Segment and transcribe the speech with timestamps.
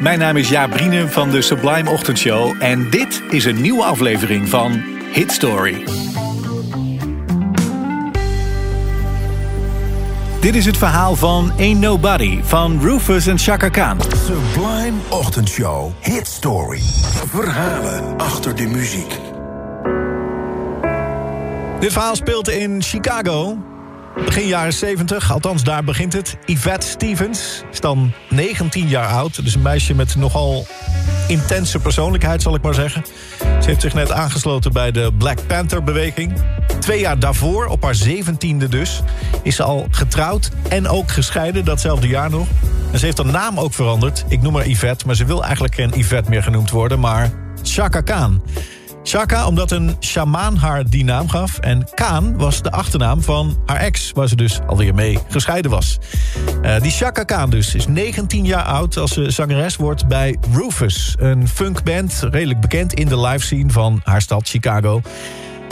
[0.00, 4.48] Mijn naam is Jaap Brienen van de Sublime Ochtendshow en dit is een nieuwe aflevering
[4.48, 5.84] van Hit Story.
[10.40, 14.00] Dit is het verhaal van Ain't Nobody van Rufus en Chaka Khan.
[14.00, 15.90] Sublime Ochtendshow.
[16.00, 16.80] Hit Story.
[17.26, 19.18] Verhalen achter de muziek.
[21.80, 23.58] Dit verhaal speelt in Chicago.
[24.14, 26.36] Begin jaren 70, althans daar begint het.
[26.46, 29.44] Yvette Stevens is dan 19 jaar oud.
[29.44, 30.66] Dus een meisje met nogal
[31.28, 33.04] intense persoonlijkheid, zal ik maar zeggen.
[33.38, 36.32] Ze heeft zich net aangesloten bij de Black Panther-beweging.
[36.80, 39.02] Twee jaar daarvoor, op haar 17e dus,
[39.42, 42.46] is ze al getrouwd en ook gescheiden, datzelfde jaar nog.
[42.92, 44.24] En ze heeft haar naam ook veranderd.
[44.28, 48.00] Ik noem haar Yvette, maar ze wil eigenlijk geen Yvette meer genoemd worden, maar Chaka
[48.00, 48.42] Khan.
[49.06, 51.58] Chaka, omdat een shamaan haar die naam gaf.
[51.58, 55.98] En Kaan was de achternaam van haar ex, waar ze dus alweer mee gescheiden was.
[56.62, 61.14] Uh, die Chaka Kaan dus is 19 jaar oud als ze zangeres wordt bij Rufus.
[61.18, 65.00] Een funkband, redelijk bekend in de live scene van haar stad Chicago.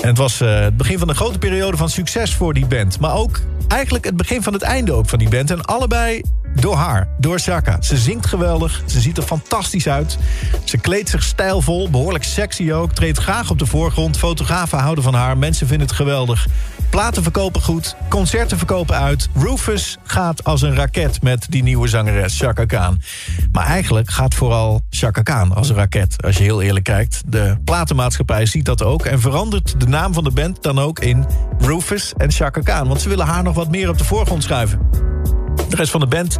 [0.00, 3.00] En het was uh, het begin van een grote periode van succes voor die band.
[3.00, 5.50] Maar ook eigenlijk het begin van het einde ook van die band.
[5.50, 6.22] En allebei
[6.54, 7.76] door haar, door Chaka.
[7.80, 10.18] Ze zingt geweldig, ze ziet er fantastisch uit.
[10.64, 12.92] Ze kleedt zich stijlvol, behoorlijk sexy ook.
[12.92, 14.18] Treedt graag op de voorgrond.
[14.18, 16.46] Fotografen houden van haar, mensen vinden het geweldig.
[16.90, 19.28] Platen verkopen goed, concerten verkopen uit.
[19.34, 23.00] Rufus gaat als een raket met die nieuwe zangeres Chaka Khan.
[23.52, 27.22] Maar eigenlijk gaat vooral Chaka Khan als een raket, als je heel eerlijk kijkt.
[27.26, 31.26] De platenmaatschappij ziet dat ook en verandert de naam van de band dan ook in
[31.58, 32.88] Rufus en Chaka Khan.
[32.88, 35.11] Want ze willen haar nog wat meer op de voorgrond schuiven.
[35.68, 36.38] De rest van de band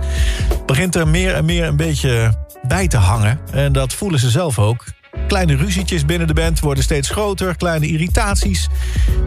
[0.67, 3.41] begint er meer en meer een beetje bij te hangen.
[3.51, 4.85] En dat voelen ze zelf ook.
[5.27, 8.69] Kleine ruzietjes binnen de band worden steeds groter, kleine irritaties.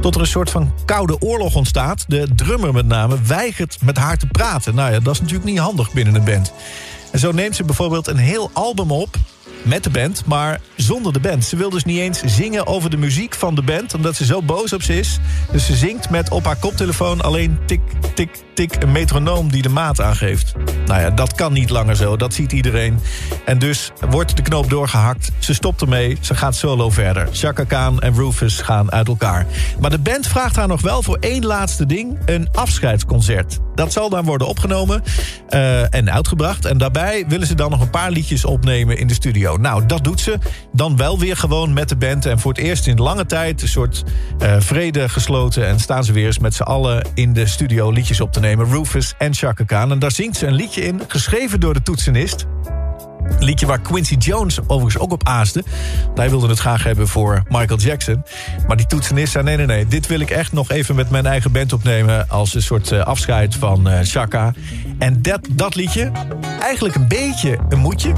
[0.01, 2.05] Tot er een soort van koude oorlog ontstaat.
[2.07, 4.75] De drummer met name weigert met haar te praten.
[4.75, 6.53] Nou ja, dat is natuurlijk niet handig binnen een band.
[7.11, 9.15] En zo neemt ze bijvoorbeeld een heel album op
[9.63, 11.45] met de band, maar zonder de band.
[11.45, 13.93] Ze wil dus niet eens zingen over de muziek van de band...
[13.93, 15.19] omdat ze zo boos op ze is.
[15.51, 17.81] Dus ze zingt met op haar koptelefoon alleen tik,
[18.13, 18.75] tik, tik...
[18.79, 20.53] een metronoom die de maat aangeeft.
[20.85, 22.99] Nou ja, dat kan niet langer zo, dat ziet iedereen.
[23.45, 25.31] En dus wordt de knoop doorgehakt.
[25.39, 27.27] Ze stopt ermee, ze gaat solo verder.
[27.31, 29.45] Chaka Khan en Rufus gaan uit elkaar.
[29.79, 32.17] Maar de band vraagt haar nog wel voor één laatste ding...
[32.25, 33.59] een afscheidsconcert.
[33.75, 35.03] Dat zal dan worden opgenomen
[35.49, 36.65] uh, en uitgebracht.
[36.65, 39.57] En daarbij willen ze dan nog een paar liedjes opnemen in de studio.
[39.57, 40.37] Nou, dat doet ze.
[40.75, 42.25] Dan wel weer gewoon met de band.
[42.25, 44.03] En voor het eerst in lange tijd een soort
[44.39, 45.67] uh, vrede gesloten.
[45.67, 48.65] En staan ze weer eens met z'n allen in de studio liedjes op te nemen.
[48.65, 49.91] Rufus en Chaka Khan.
[49.91, 52.45] En daar zingt ze een liedje in, geschreven door de toetsenist.
[53.23, 55.63] Een liedje waar Quincy Jones overigens ook op aaste.
[56.15, 58.23] Hij wilde het graag hebben voor Michael Jackson.
[58.67, 59.87] Maar die toetsenist zei, nee, nee, nee...
[59.87, 62.29] dit wil ik echt nog even met mijn eigen band opnemen...
[62.29, 63.99] als een soort uh, afscheid van uh.
[64.99, 66.11] En dat, dat liedje,
[66.61, 68.13] eigenlijk een beetje een moedje...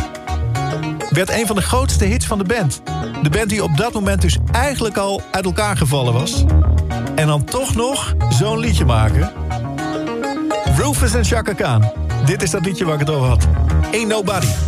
[1.17, 2.81] werd een van de grootste hits van de band.
[3.23, 6.43] De band die op dat moment dus eigenlijk al uit elkaar gevallen was.
[7.15, 9.31] En dan toch nog zo'n liedje maken.
[10.75, 11.91] Rufus en Chaka Khan.
[12.25, 13.47] Dit is dat liedje waar ik het over had.
[13.91, 14.66] Ain't Nobody.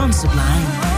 [0.00, 0.89] van Sublime.